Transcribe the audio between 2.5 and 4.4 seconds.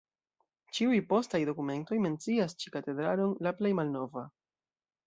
ĉi katedralon la plej malnova.